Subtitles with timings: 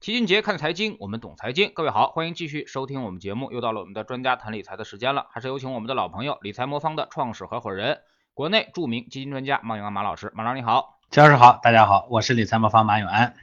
[0.00, 1.72] 齐俊杰看财经，我们懂财经。
[1.74, 3.52] 各位好，欢迎继续收听我们节目。
[3.52, 7.98] 又到了我们的专家谈理财的时间了，还是有请我们的老朋友理财魔方的创始合伙人，
[8.32, 10.32] 国内著名基金专家马永安马老师。
[10.34, 13.34] 马老师你好，齐老师好，大家好，我是理财魔方马永安。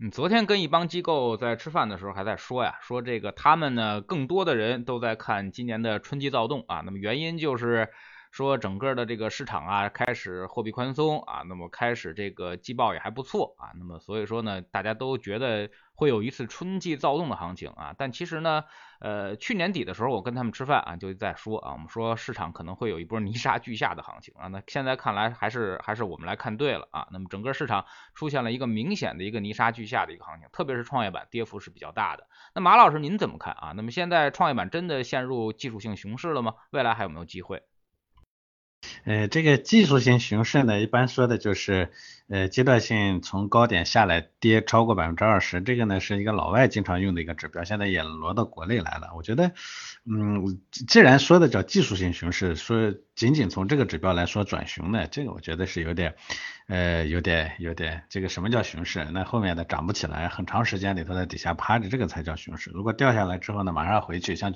[0.00, 6.80] 嗯，昨天跟一帮机构在吃饭的时候还在说呀，说这个他们呢，更多的人都在看今年的春季躁动啊。
[6.86, 7.90] 那么原因就是。
[8.30, 18.64] 说整个的这个市场啊，开始货币宽松啊，那么开始这个季报也还不错啊，那么所以说呢，大家都觉得会有一次春季躁动的行情啊，但其实呢，
[19.00, 32.26] 呃，去年底的时候我跟他们吃饭啊，就在说啊，我们说市场可能会有一波泥沙俱下的行情啊，那现在看来还是还是我们来看对了啊，那么整个市场出现了一个明显的一个泥沙俱下的一个行情，特别是创业板跌幅是比较大的。
[32.54, 33.72] 那马老师您怎么看啊？
[33.74, 36.54] 那么现在创业板真的陷入技术性熊市了吗？
[36.70, 37.62] 未来还有没有机会？
[39.04, 41.90] 呃，这个技术性熊市呢，一般说的就是，
[42.28, 49.10] 呃，阶段性从高点下来跌超过百分之二十，这个呢是一个老外经常用的一个指标，现在也挪到国内来了。
[49.16, 49.52] 我觉得，
[50.04, 56.14] 嗯，既然说的叫技术性熊市，说仅仅从这个指标来说转熊呢，这个我觉得是有点，
[56.68, 59.04] 呃，有点有点，这个什么叫熊市？
[59.12, 62.70] 那后面的涨不起来，很长时间里头在底下趴着，这个才叫熊市。
[62.72, 64.54] 如果掉下来之后呢，马上回去，像。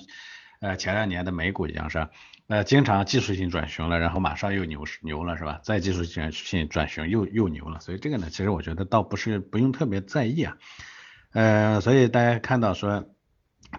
[0.62, 2.08] 呃，前两年的美股一样是吧？
[2.46, 5.58] 呃，经常技术性转熊了，然后马上又牛牛了是吧？
[5.64, 10.56] 再技术性性转熊又又牛了，所以这个呢，其实我觉得倒不是不用特别在意啊。
[11.32, 13.04] 呃，所以大家看到说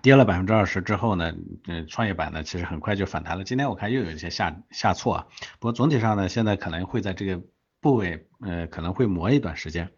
[0.01, 1.33] 跌了百分之二十之后呢，
[1.67, 3.45] 嗯，创业板呢其实很快就反弹了。
[3.45, 5.27] 今天我看又有一些下下挫啊，
[5.59, 7.41] 不过总体上呢，现在可能会在这个
[7.79, 9.89] 部位呃可能会磨一段时间。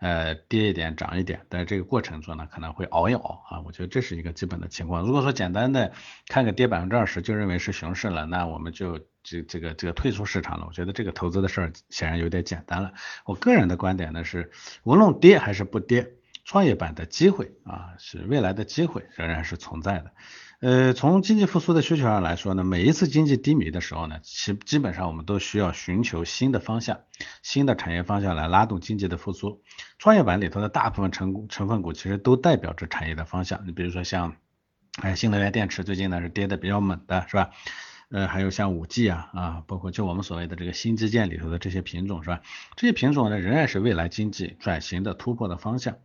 [0.00, 5.02] 呃，跌一点涨一点，但是这个过程中呢，可能会熬一熬啊，我觉得这是一个基本的情况。
[5.02, 5.92] 如果说简单的
[6.26, 10.64] 看个跌百分之二十就认为是熊市了，那我们就这这个这个退出市场了。
[10.66, 12.94] 我觉得这个投资的事儿显然有点简单了。
[13.26, 14.50] 我个人的观点呢是，
[14.84, 16.10] 无论跌还是不跌，
[16.46, 20.12] 创业板的机会啊，是未来的机会仍然是存在的。
[20.60, 27.00] 呃，从经济复苏的需求上来说呢，每一次经济低迷的时候呢，其基本上我们都需要寻求新的方向、
[27.42, 29.62] 新的产业方向来拉动经济的复苏。
[29.98, 33.62] 创业板里头的大部分成成分股其实都代表着产业的方向。
[33.66, 34.36] 你比如说像，
[35.00, 37.48] 哎，新能源电池最近呢是跌的比较猛的，是吧？
[38.10, 42.40] 呃，还有像五 G 啊啊，包括就我们所谓的这个新基建里头的这些品种，是吧？
[42.74, 45.96] 这些品种呢仍然是未来经济转型的突破的方向。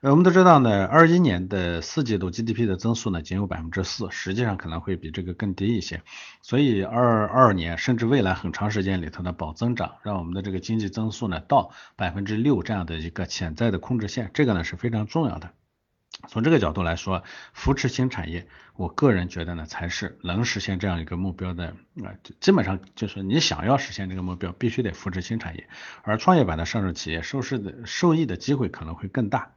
[0.00, 6.00] 呃，我们都知道呢，二一年的四季度 GDP 的增速呢仅有百分之四，实际上可能会比这个更低一些。
[6.42, 15.50] 所以二二年甚至未来很长时间里头的保增长，让我们的这个经济增速呢到百分之六这样的一个潜在的控制线，这个呢是非常重要的。
[16.26, 21.68] 从这个角度来说，扶持新产业，我个人觉得呢才是能实现这样一个目标的
[22.02, 25.68] 啊，基本上就是你想要实现这个目标，必须得扶持新产业，
[26.02, 29.52] 而创业板的上市企业受市的受益的机会可能会更大。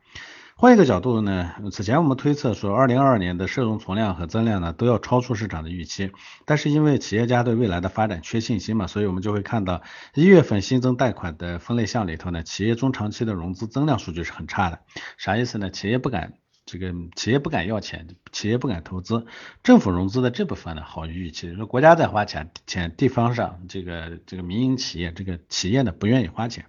[0.56, 6.12] 换一个角度呢，此前我们推测说，二零二二年的社融存量和增量呢都要超出市场的预期，
[6.46, 9.82] 但是因为企业家对未来的发展缺信心嘛，所以我们就会看到
[10.14, 14.82] 一月份新增贷款的分类项里头呢，企业中长期的融资增量数据是很差的，
[15.18, 15.72] 啥意思呢？
[15.72, 16.34] 企业不敢
[16.72, 19.26] 这个企业不敢要钱，企业不敢投资，
[19.62, 26.68] 政府融资的这部分呢好于预期，说国家在花钱，钱地方上这个这个民营企业这个企业呢不愿意花钱。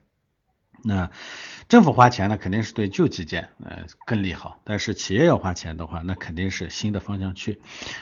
[0.85, 1.13] 那
[1.69, 7.61] 政府花钱呢，肯定是对旧基建呃更利好，但是企业要花钱的话，那肯定是新的方向去。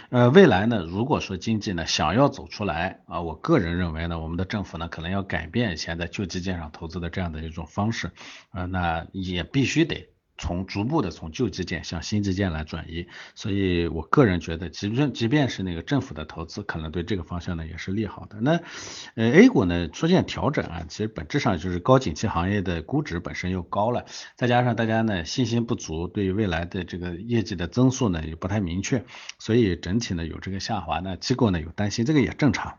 [0.09, 8.11] 呃，未来呢，如果说经济呢想要走出来啊，我个人认为呢，我们的政府呢可能要改变现在旧基建上投资的这样的一种方式
[8.49, 10.09] 啊，那也必须得。
[10.41, 18.41] 从逐步的从旧基建向新基建来转移，所以我个人觉得，即便即便是那个政府的投资，可能对这个方向呢也是利好的。
[18.41, 18.61] 那
[19.15, 29.05] 呃 A 股呢出现调整啊，其实本质上就是高景气行业的估值本身又高了，再加上大家呢信心不足，对于未来的这个业绩的增速呢也不太明确，
[29.39, 32.79] 所以整体呢有这个下滑呢，机构呢有担心，这个也正常。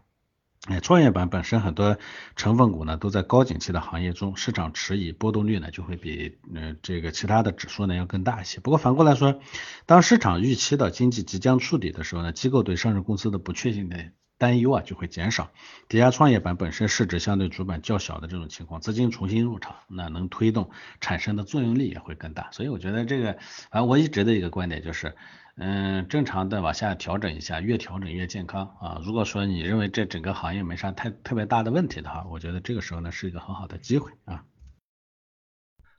[0.68, 1.98] 哎，创业板本身很多
[2.36, 8.60] 成分股呢都在高景气的行业中，市场迟疑，波动率呢就会比嗯这个其他的指数呢要更大一些。
[8.60, 9.40] 不过反过来说，
[9.88, 15.50] 当市场预期到经济即将触底的时候呢，机构对上市公司的不确定的担忧啊就会减少，
[15.90, 20.70] 抵押创业板本身市值相对主板较小的这种情况，资金重新入场，那能推动
[21.00, 22.50] 产生的作用力也会更大。
[22.52, 23.34] 所以我觉得这个，
[23.72, 25.16] 反正我一直的一个观点就是。
[25.58, 29.02] 嗯，正常的往下调整一下，越调整越健康啊。
[29.04, 34.44] 如果说你认为这整个行业没啥太特别大的问题的话，我觉得这个时候呢是一个很好的机会啊。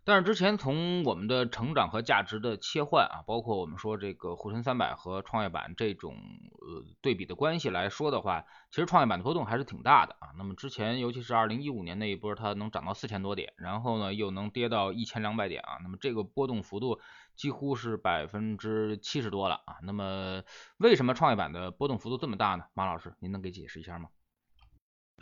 [0.05, 6.17] 但是之前从我们的成长和价值的切换啊，包括我们说这个沪深三百和创业板这种
[6.61, 10.35] 呃对比的关系来说的话，其实创业板的波动还是挺大的啊。
[10.37, 16.99] 那么之前尤其是二零一五年那一波，它能涨到四千多点，然后呢又能跌到一千两百点啊，那么这个波动幅度
[17.37, 19.77] 几乎是百分之七十多了啊。
[19.83, 20.43] 那么
[20.79, 22.65] 为什么创业板的波动幅度这么大呢？
[22.75, 24.09] 马老师，您能给解释一下吗？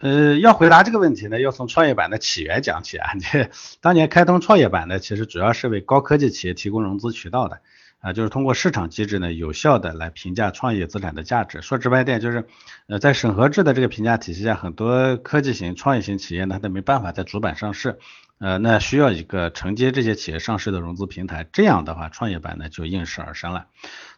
[0.01, 3.11] 呃，要回答这个问题呢，要从创业板的起源讲起啊。
[3.21, 3.51] 这
[3.83, 7.61] 当年开通创业板呢，其实主要是为高科技企业提供融资渠道的
[8.01, 11.61] 啊，就是通过市场机制呢，有效的来评价创业资产的价值。
[11.61, 12.47] 说直白点，就是
[12.87, 17.99] 呃，在审核制的这个评价体系下，很多科技型、创业型企业呢，它都没办法在主板上市，
[18.39, 21.47] 呃，那需要一个承接这些企业上市的融资平台。
[21.53, 23.67] 这样的话，创业板呢就应势而生了。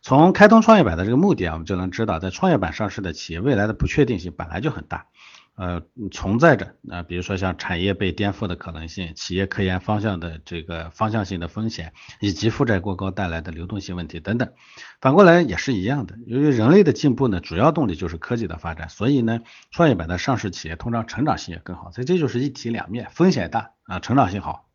[0.00, 5.06] 从开通创业板的这个目的啊，我们就能知道，在创业板上市的企业未来的不确定性本来就很大。
[5.54, 14.50] 呃，存在着啊，比如说像产业被颠覆的可能性，企业科研方向的这个方向性的风险，以及负债过高带来的流动性问题等等。
[15.02, 19.40] 反过来也是一样的，由于人类的进步呢，主要动力就是科技的发展，所以呢，
[19.70, 21.92] 创业板的上市企业通常成长性也更好。
[21.92, 24.70] 所以这就是一体两面，风险大啊，成长性好。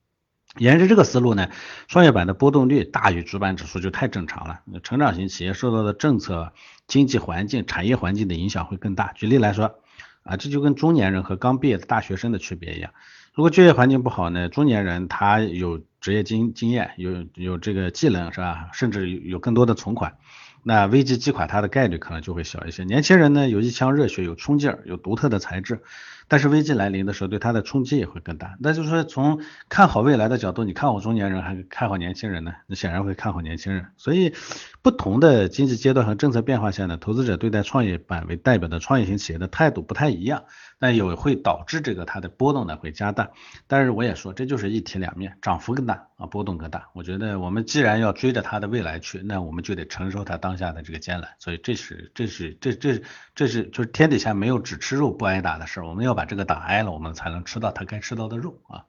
[0.59, 1.49] 沿着这个思路呢，
[1.87, 4.61] 创业板的波动率大于主板指数就太正常了。
[4.83, 6.53] 成长型企业受到的政策、
[6.85, 9.11] 经济环境、产业环境的影响会更大。
[9.13, 9.79] 举例来说。
[10.27, 12.91] 啊，这就跟中年人和刚毕业的大学生的区别一样。
[13.33, 18.69] 如果就业环境不好呢，中年人他有职业经经验，有有这个技能是吧？
[18.73, 20.17] 甚至有更多的存款。
[20.63, 22.83] 那危机击垮他的概率可能就会小一些。
[22.83, 25.81] 年轻人呢，有一腔热血，有冲劲儿，有独特的才智，
[26.27, 28.57] 但是危机来临的时候，对他的冲击也会更大。
[28.59, 32.53] 那就是说，从看好未来的角度，你看好中年人还是看好年轻人呢？
[32.67, 33.87] 你显然会看好年轻人。
[33.97, 34.33] 所以，
[34.81, 40.43] 不同的经济阶段和政策变化下呢，投资者对待创业板为代表的创业型企业的态度不太一样。
[40.79, 43.31] 那有会导致这个它的波动呢会加大，
[43.65, 46.89] 但是我也说这就是一体两面，涨幅更大啊，波动更大。
[46.93, 51.31] 我觉得我们既然要追着它的未来去，那我们就得承受它当下的这个艰难。
[51.39, 53.01] 所以这是这是这这
[53.33, 58.87] 这是就是天底下没有只吃肉不挨打的事儿，我们要把这个打挨了，我们才能吃到它该吃到的肉啊。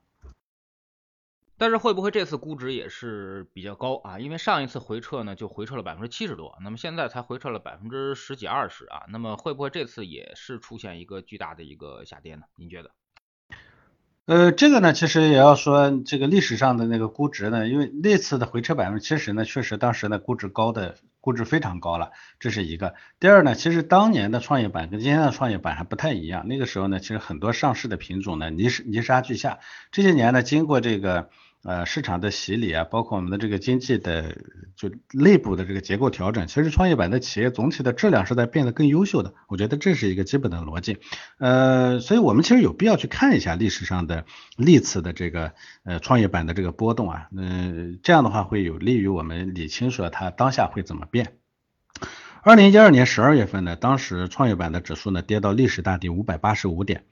[1.58, 4.18] 但是会不会这次估值也是比较高啊？
[4.18, 12.46] 因为上一次回撤呢就回撤了百分之七十多，那么现在才回撤了百分之十几二十啊，那么会不会这次也是出现一个巨大的一个下跌呢？
[12.56, 12.92] 您觉得？
[14.28, 22.92] 呃，这个呢，其实也要说这个历史上的那个估值呢，因为那次的回撤百分之七十呢，确实当时呢估值高的估值非常高了，这是一个。
[23.20, 29.60] 第二呢，其实当年的创业板跟今天的创业板还不太一样，那个时候呢，其实很多上市的品种呢泥泥沙俱下，
[29.92, 31.30] 这些年呢经过这个。
[31.64, 34.36] 呃，市场的洗礼啊，包括我们的这个经济的
[34.76, 40.98] 就内部的这个结构调整，其实创业板的企业总体的质量是在变得更优秀的，我觉得这是一个基本的逻辑。
[41.38, 44.24] 呃，所以我们其实有必要去看一下历史上的
[44.56, 45.52] 历次的这个
[45.82, 51.32] 呃创业板的这个波动啊，嗯，这样的话会有利于我们理清说它当下会怎么变。
[52.42, 57.04] 二零一二年十二月份呢，当时创业板的指数呢跌到历史大底五百八十五点。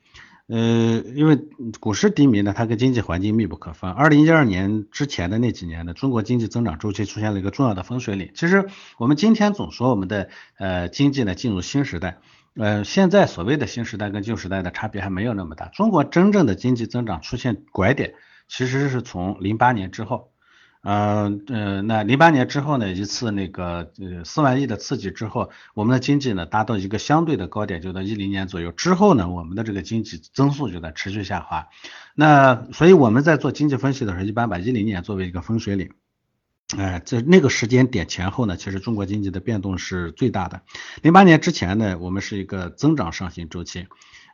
[0.48, 1.36] 呃，因为
[1.80, 3.90] 股市低迷呢，它跟经济环境密不可分。
[3.90, 8.30] 二零一二年之前的那几年呢，中国经济增长周期出现了一个重要的分水岭。
[8.34, 12.18] 其实我们今天总说我们的呃经济呢进入新时代，
[12.54, 15.66] 呃，现在所谓的新时代跟旧时代的差别还没有那么大。
[15.66, 18.14] 中国真正的经济增长出现拐点，
[18.46, 20.30] 其实是从零八年之后。
[20.82, 31.68] 嗯呃，那零八年之后呢，一次那个呃四万亿的刺激之后，我们的经济呢达到一个相对的高点，就在一零年左右之后呢，我们的这个经济增速就在持续下滑。
[32.14, 35.90] 那所以我们在做经济分析的时候，一般把一零年作为一个分水岭。
[36.76, 40.62] 哎，在那个时间点前后呢，其实中国经济的变动是最大的。
[41.02, 43.86] 零八年之前呢，我们是一个增长上行周期。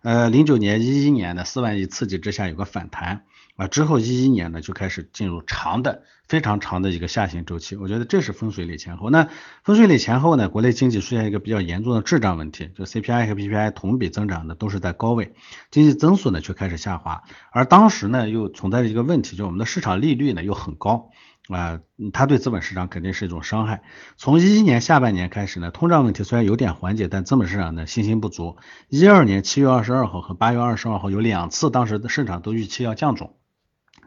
[0.02, 3.24] 呃，零九年、一一年的四万亿刺激之下有个反弹。
[3.62, 9.08] 啊，之后一一年呢就开始进入长的、非常长的一个下行周期，我觉得这是分水岭前后。
[9.08, 9.28] 那
[9.62, 15.34] 分水岭前后呢，国内经济出现一个比较严重的滞胀问题，就 CPI 和 PPI 同比增长的都是在高位，
[15.70, 17.22] 经济增速呢却开始下滑。
[17.52, 21.10] 而当时呢又存在着一个问题，就我们的市场利率呢又很高
[21.48, 21.78] 啊，
[22.12, 23.84] 它对资本市场肯定是一种伤害。
[24.16, 28.56] 从一一年下半年开始呢，通胀问题虽然有点缓解，但资本市场呢信心不足。
[28.88, 33.30] 一二年七月二十二号和八月二十二号有两次，当时的市场都预期要降准。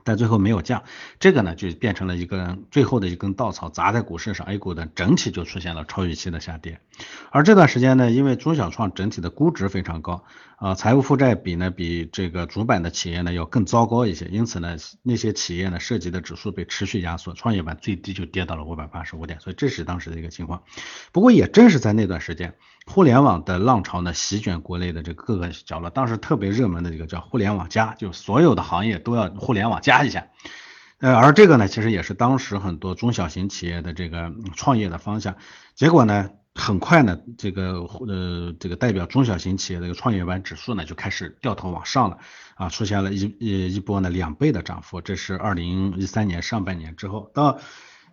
[0.05, 0.83] 但最后没有降，
[1.19, 6.79] 这个呢就变成了一个最后的一根稻草，砸在股市上，A 股的整体就出现了超预期的下跌。
[7.31, 10.23] 而这段时间呢，因为中小创整体的估值非常高，
[10.57, 20.61] 啊，财务负债比呢比这个主板的企业呢要更糟糕一些，因此呢，那些企业呢涉及的指数被持续压缩，创业板最低就跌到了五百八十五点，所以这是当时的一个情况。
[21.11, 22.53] 不过也正是在那段时间。
[22.87, 25.89] 互联网的浪潮呢，席卷国内的这各个角落。
[25.89, 30.27] 当时特别热门的这个叫“互联网加”，就所有的行业都要互联网加一下。
[30.99, 35.35] 呃，而这个呢，其实也是当时很多中小型企业的这个创业的方向。
[35.73, 42.19] 结果呢，很快呢，这个呃，这个代表中小型企业的这个创业板指数呢，就开始掉头往上了
[42.55, 45.01] 啊，出现了一一一波呢两倍的涨幅。
[45.01, 47.59] 这是二零一三年上半年之后到。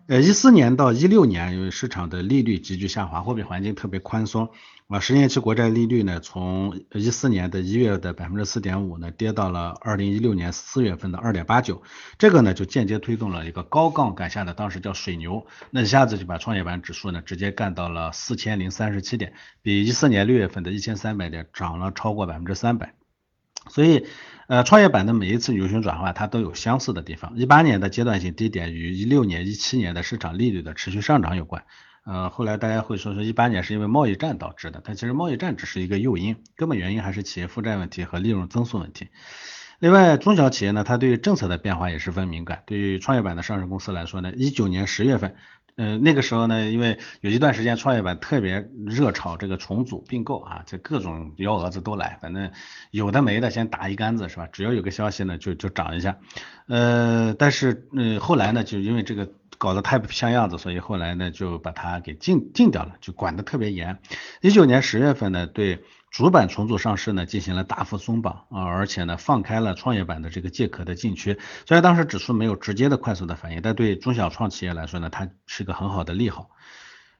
[0.05, 4.49] 呃，一四年到一六年，因为市场的利率急剧下滑，货币环境特别宽松，
[4.89, 11.81] 啊，十年期国债利率呢，从一四年的一月的百分之四点五呢，跌到了二零一六年四月份的二点八九，
[12.17, 19.31] 这个呢就间接推动了一个高杠杆下的当时叫水牛，那一下子就把创业板指数呢直接干到了四千零三十七点，
[19.61, 22.93] 比一四年六月份的一千三百点涨了超过百分之三百。
[23.69, 24.05] 所以，
[24.47, 27.37] 呃，创业板的每一次牛熊转换，它都有相似的地方。
[27.37, 31.63] 一八年的阶段性低点与一六年、一七年的市场利率的持续上涨有关。
[32.05, 39.07] 呃，后来大家会说说一八年是因为贸易战导致的，但其实贸易战只是一个诱因，根本原因还是企业负债问题和利润增速问题。
[39.79, 42.63] 另外，中小企业呢，它对于政策的变化也十分敏感。
[42.65, 45.35] 对于创业板的上市公司来说呢，一九年十月份。
[45.75, 52.51] 嗯，那个时候呢，因为有一段时间创业板特别热炒这个重组并购啊，这各种幺蛾子都来，反正
[52.91, 54.47] 有的没的先打一竿子是吧？
[54.51, 56.17] 只要有个消息呢，就就涨一下。
[56.67, 63.99] 呃，但是嗯，后来呢，就因为这个搞得太不像样子，所以后来呢就把它给禁禁掉了，就管得特别严。
[64.41, 65.83] 一九年十月份呢，对。
[66.13, 71.39] 主板重组上市呢，进行了大幅松绑啊，而且呢，放开了创业板的这个借壳的禁区。
[71.65, 76.51] 虽然当时指数没有直接的快速的反应，但对中小创企业来说呢，它是个很好的利好。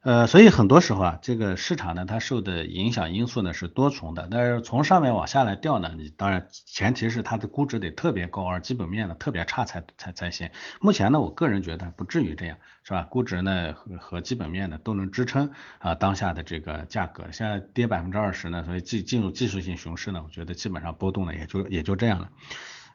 [0.03, 4.27] 呃，所以很多时候啊，这个市场呢，它受的影响因素呢是多重的。
[4.29, 10.49] 但是从上面往下来调呢，你当然前提是它的估值得特别高，而基本面呢特别差才才才行。
[10.81, 13.03] 目前呢，我个人觉得不至于这样，是吧？
[13.03, 17.23] 估值呢和和基本面呢都能支撑啊当下的这个价格。
[17.31, 22.29] 现在跌百分之二十呢，所以进进入技术性熊市呢，我觉得基本上波动呢也就也就这样了。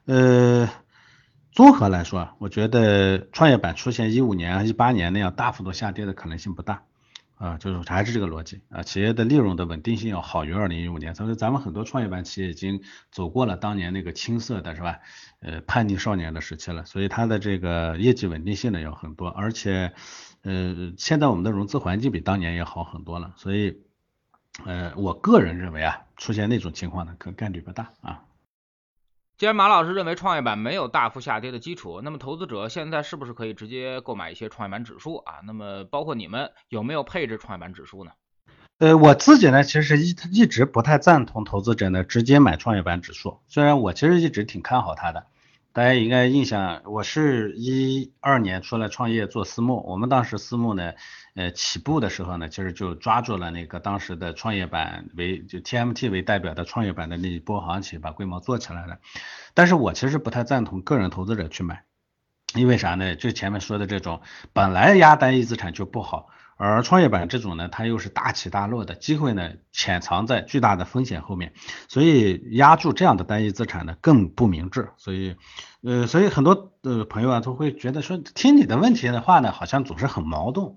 [0.05, 0.69] 呃，
[1.53, 6.83] 综合来说，我觉得创业板出现一五年、一八年那样大幅度下跌的可能性不大。
[7.39, 8.61] 啊，就是还是这个逻辑。
[8.69, 12.81] 啊，企业的利润的稳定性要好于二零一五年，所以咱们很多创业板企业已经
[13.11, 14.99] 走过了当年那个青涩的是吧？
[15.39, 19.93] 呃，叛逆少年的时期了，所以它的这个业绩稳定性呢要很多，而且
[20.41, 23.81] 呃，现在我们的融资环境比当年也好很多了，所以
[24.65, 28.25] 呃，我个人认为啊，出现那种情况呢，可概率不大啊。
[29.39, 35.35] 既然马老师认为创业板没有大幅下跌的基础，那么投资者现在是不是可以直接购买一些创业板指数啊？
[35.45, 38.11] 那么包括你们有没有配置创业板指数呢？
[38.79, 45.25] 呃，我自己呢，其实一一直不太赞同投资者呢直接买创业板指数，虽然我其实一直挺看好它的。
[45.71, 50.93] 大家应该印象，我是一二年出来创业做私募，我们当时私募呢，
[51.35, 58.97] 呃，起步的时候呢，其实就抓住了那个当时的创业板为就 TMT 为代表的创业板的那一波行情，把规模做起来了。
[59.53, 61.83] 但是我其实不太赞同个人投资者去买，
[62.55, 63.15] 因为啥呢？
[63.15, 64.21] 就前面说的这种，
[64.53, 66.29] 本来压单一资产就不好。
[66.61, 71.53] 而创业板这种呢，它又是大起大落的机会呢，潜藏在巨大的风险后面，
[71.87, 74.89] 所以压住这样的单一资产呢更不明智。
[74.97, 75.37] 所以，
[75.81, 80.75] 呃，所以很多的朋友啊都会觉得说，听你的问题的话呢，好像总是很矛盾。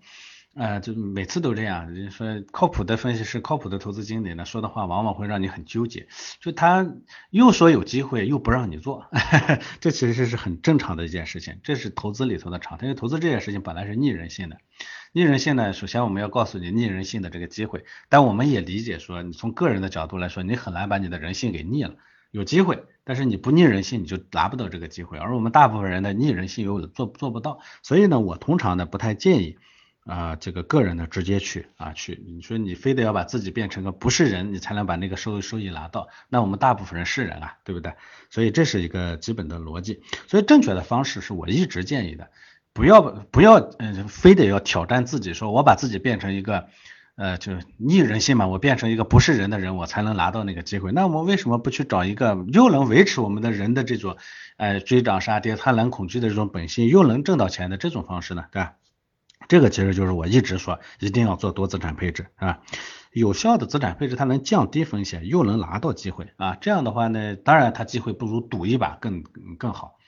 [0.54, 6.06] 呃，就每次都这样，人家说靠谱的分析师、靠谱的投资经理呢，说的话往往会让你很纠结。
[6.40, 6.86] 就他
[7.30, 9.06] 又说有机会，又不让你做，
[9.80, 11.58] 这其实是很正常的一件事情。
[11.62, 14.58] 这是投资里头的常态，因为投资这件事情本来是逆人性的。
[15.12, 21.94] 逆人性呢，首先我们要告诉你逆人性的这个机会，但我们也理解说，你从个人的角度来说，你很难把你的人性给逆了。
[22.30, 25.16] 有机会，但是你不逆人性，你就拿不到这个机会。
[25.16, 29.56] 而我们大部分人的逆人性又做做不到，所以呢，我通常呢不太建议。
[30.04, 37.92] 啊，这个个人的直接去啊去，你说你非得要把自己变成个不是人，你才能把那个收收益拿到，那我们大部分人是人啊，对不对？
[38.28, 40.02] 所以这是一个基本的逻辑。
[40.26, 42.30] 所以正确的方式是我一直建议的，
[42.72, 46.66] 不要不要嗯，非得要挑战自己，说我把自己变成一个
[47.14, 50.90] 呃，就逆人性嘛，我变成一个不是人的人，我才能拿到那个机会。
[50.90, 54.16] 那我们为什么不去找一个又能维持我们的人的这种
[54.56, 58.46] 呃追涨杀跌、贪婪恐惧的这种本性，又能挣到钱的这种方式呢？
[58.50, 58.74] 对吧？
[59.48, 62.60] 这个其实就是我一直说一定要做多资产配置，是吧？
[63.12, 66.56] 有效的资产配置它能降低风险，又能拿到机会啊。
[66.60, 69.22] 这样的话呢，当然它机会不如赌一把更
[69.58, 69.98] 更好，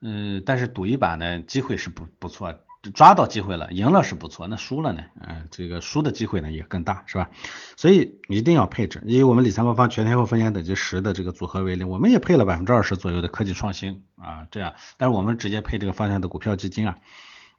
[0.00, 2.52] 嗯，但是赌一把呢，机会是不不错，
[2.92, 7.30] 抓到机会了，赢了是不错，那输了呢，嗯，这个输的机会呢也更大，是吧？
[7.76, 9.00] 所以一定要配置。
[9.06, 16.98] 以我们理财魔方全天候风险等级十的这个组合为例，我们也配了百分之二十左右的科技创新啊，这样，但是我们直接配这个方向的股票基金啊。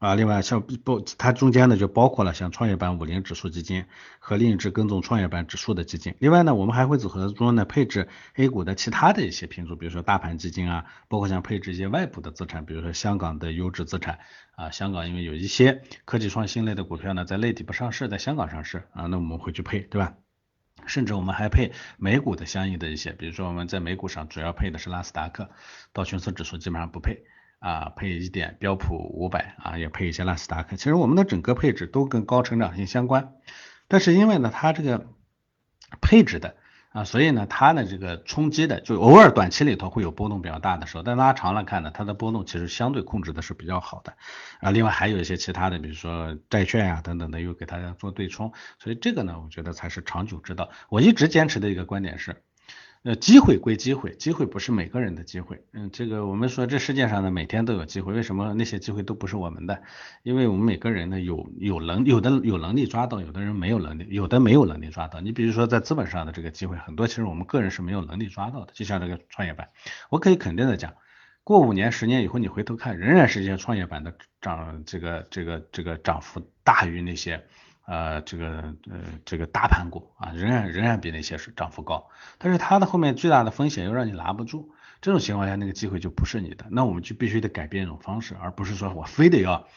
[0.01, 3.85] 啊，另外像不它中间呢就包括了像创业板五零指数基金
[4.17, 6.15] 和另一只跟踪创业板指数的基金。
[6.17, 14.17] 另外呢，我们还会组合中呢配置 A 股的其他的一些品种，比如说大盘基金啊，包括像配置一些外部的资产，比如说香港的优质资产
[14.55, 20.15] 啊，香港因为有一些科技创新类的股票呢在内地不上市，在香港上市啊，那我们会去配，对吧？
[20.87, 25.51] 甚至我们还配美股的相应的一些，比如说我们在美股上主要配的是纳斯达克，
[25.93, 27.23] 道琼斯指数基本上不配。
[27.61, 30.75] 啊，配一点标普五百啊，也配一些纳斯达克。
[30.75, 33.35] 其实我们的整个配置都跟高成长性相关，
[33.87, 35.05] 但是因为呢，它这个
[36.01, 36.55] 配置的
[36.91, 44.13] 啊，所以呢，它的这个冲击的就偶尔短期里头会有波动比较大的时候，但拉长了看呢，它的波动其实相对控制的是比较好的
[44.59, 44.71] 啊。
[44.71, 50.71] 另外还有一些其他的，比如说债券呀等等的，又给大家做对冲，所以这个呢，我觉得才是长久之道。
[50.89, 52.41] 我一直坚持的一个观点是。
[53.03, 55.63] 呃，机会归机会，机会不是每个人的机会。
[55.73, 59.81] 嗯，这个我们说这世界上呢，每天都有机会，为什么那些机会都不是我们的？
[60.21, 65.19] 因为我们每个人呢，有有能有的有能力抓到，有的人没有能力，有的没有能力抓到。
[65.19, 68.73] 你比如说在资本上的这个机会，很多其实我们个人是没有能力抓到的。
[68.75, 69.69] 就像这个创业板，
[70.11, 70.93] 我可以肯定的讲，
[71.43, 77.47] 过五年、十年以后，你回头看，仍然是一些创业板的涨，这个这个这个涨幅大于那些。
[77.91, 78.47] 呃，这个
[78.89, 82.07] 呃，这个大盘股啊，仍然仍然比那些是涨幅高，
[82.37, 84.69] 但是它的后面巨大的风险又让你拿不住，
[85.01, 89.67] 这种情况下，那个机会就不是你的，那我们就必须得改变一种方式，而不是说我非得要，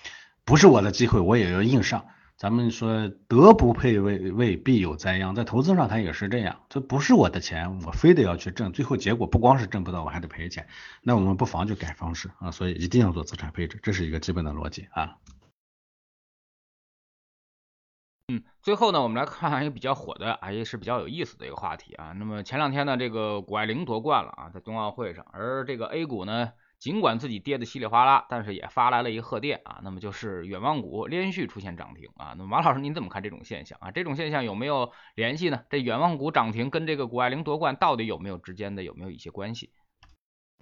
[0.45, 2.05] 不是我的机会我也要硬上。
[2.37, 10.69] 咱们说德不配位位必有灾殃，在投资上它也是这样，这不是我的钱，我非得要去挣，最后结果不光是挣不到，我还得赔钱，
[11.03, 15.17] 那我们不妨就改方式啊，所以一定要做资产配置，这是一个基本的逻辑啊。
[18.29, 22.13] 嗯，最后呢，我们来看一个比较火的啊，也是比较有意思的一个话题啊。
[22.13, 29.81] 那么前两天呢，这个谷爱凌夺冠了啊，在冬奥会上，而这个 A 股呢，尽管自己跌的稀里哗啦，但是也发来了一个贺电啊。
[29.83, 32.33] 那么就是远望股连续出现涨停啊。
[32.39, 33.91] 那么马老师您怎么看这种现象啊？
[33.91, 35.61] 这种现象有没有联系呢？
[35.69, 39.71] 这远望股涨停跟这个谷爱凌夺冠到底有没有之间的有没有一些关系？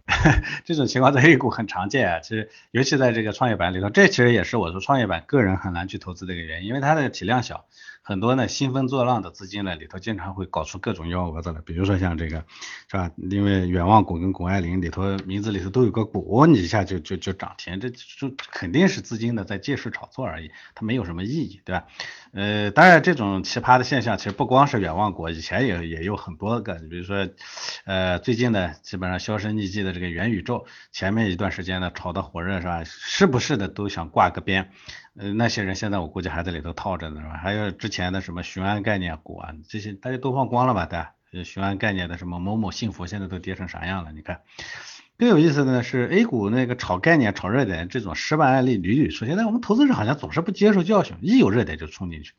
[0.64, 7.64] 这种情况在 A 股很常见啊，其实尤其在这个创业板里头，这其实也是我说创业板个人很难去投资的一个原因，因为它的体量小，
[8.02, 12.44] 很多呢兴风作浪的资金呢里头经常会搞出各种幺蛾子来，比如说像这个
[12.90, 13.11] 是吧？
[13.16, 21.85] 因为远望股跟谷爱凌里头名字里头都有个股，你一下就就就涨停，这就肯定是资金的在借势炒作而已，它没有什么意义，对吧？
[22.32, 27.28] 呃，当然这种奇葩的现象其实不光是远望股，以前也也有很多个，比如说
[27.84, 32.83] 呃最近呢基本上销声匿迹的这个元宇宙，前面一段时间呢炒得火热是吧？
[32.85, 34.71] 是不是的都想挂个边，
[35.17, 37.37] 呃那些人现在我估计还在里头套着呢是吧？
[37.37, 40.87] 还有之前的什么雄安概念股啊，这些大家都放光了吧？
[41.31, 41.45] 对？
[41.45, 44.13] 雄安概念的什么某某幸福现在都跌成啥样了？
[44.13, 44.41] 你看。
[45.19, 52.33] 更有意思的是 A 股那个炒概念、炒热点这种失败案例屡屡出现，但我们投资者好像总是不接受教训，一有热点就冲进去。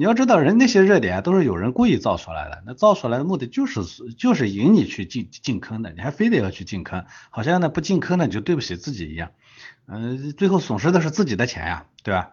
[0.00, 3.82] 你要知道，人那些热点都是有人故意造出来的，那造出来的目的就是
[4.16, 9.32] 就是引你去进进坑的，你还非得要去进坑，好像那不进坑呢你就对不起自己一样，
[9.86, 12.30] 嗯，最后损失的是自己的钱呀，对吧？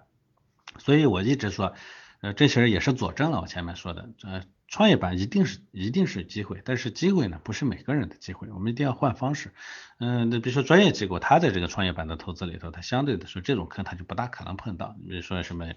[0.80, 1.74] 所以我一直说，
[2.22, 4.44] 呃，这些人也是佐证了我前面说的，呃。
[4.68, 9.54] 创业板一定是一定是机会，但是机会呢不是每个人的机会，我们一定要换方式。
[10.00, 14.96] 嗯，那比如说专业机构，他在这个创业板的投资里头，他相对的说这种坑他就不大可能碰到。
[15.08, 15.74] 比如说什么，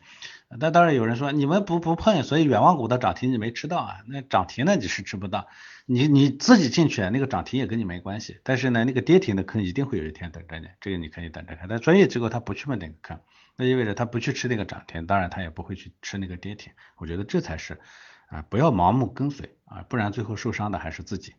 [0.59, 4.00] 那当然有人说你们不不碰，所以远望股的涨停你没吃到啊？
[4.09, 5.46] 那涨停呢你是吃不到，
[5.87, 8.40] 你你自己进去那个涨停也跟你没关系。
[8.42, 11.68] 但是呢那个跌停的坑一定会有一天等着你，这个你可以等着看。
[11.68, 13.20] 但专业机构他不去碰那个坑，
[13.57, 16.72] 那意味着他不去吃那个涨停，当然他也不会去吃那个跌停。
[16.96, 17.79] 我觉得这才是。
[18.30, 21.34] 啊，不要盲目跟随啊，不然最后受伤的还是自己。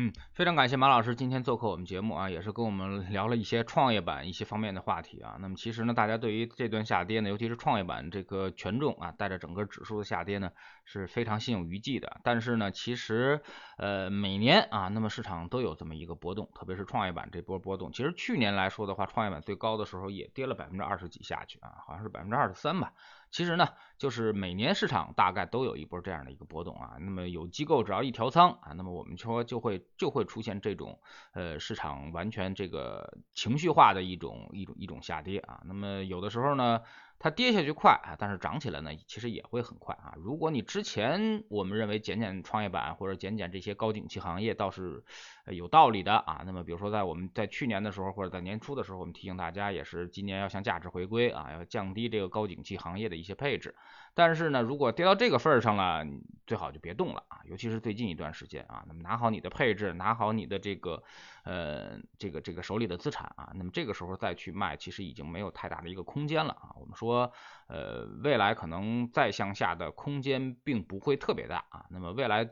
[0.00, 5.36] 嗯，非常感谢马老师今天做客我们节目啊，也是跟我们聊了一些创业板一些方面的话题啊。
[5.40, 10.52] 那么其实呢，大家对于这段下跌呢，尤其是创业板这个权重啊，带着整个指数的下跌呢，
[10.84, 12.20] 是非常心有余悸的。
[12.22, 13.40] 但是呢，其实
[13.76, 17.90] 呃每年啊，那么市场都有这么一个波动，特别是创业板这波波动。
[17.90, 22.92] 其实去年来说的话，创业板最高的时候也跌了百分之二十几下去啊，好像是百分之二十三吧。
[23.30, 26.96] 其实呢，就是每年市场大概都有一波这样的一个波动啊。
[27.00, 30.98] 那么有机构只要一调仓啊，那么我们说就会就会出现这种
[31.32, 35.60] 呃市场完全这个情绪化的一种一种一种下跌啊。
[35.64, 36.80] 那么有的时候呢，
[37.18, 40.14] 它跌下去快啊，但是涨起来呢，其实也会很快啊。
[40.16, 45.02] 如果你之前我们认为减减创业板或者减减这些高景气行业倒是
[45.46, 53.74] 有道理的啊，那么比如说在我们在去年的时候或者在年初的时候，我们提醒大家也是今年要向价值回归啊，要降低这个高景气行业的一些配置。
[54.14, 56.04] 但是呢，如果跌到这个份儿上了，
[56.46, 58.84] 最好就别动了啊，尤其是最近一段时间啊。
[58.88, 61.02] 那么拿好你的配置，拿好你的这个
[61.48, 66.76] 呃这个这个手里的资产啊，那么这个时候再去卖，其实已经没有太大的一个空间了啊。
[66.78, 67.32] 我们说
[67.68, 71.86] 呃未来可能再向下的空间并不会特别大啊。
[71.88, 72.50] 那么未来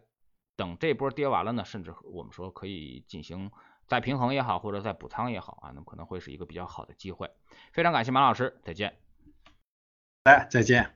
[0.56, 3.50] 等这波跌完了呢，甚至我们说可以进行
[3.86, 7.30] 再平衡也好，或者再补仓也好啊，那么可能会是一个比较好的机会。
[7.72, 8.98] 非常感谢马老师，再见。
[10.24, 10.95] 来，再见。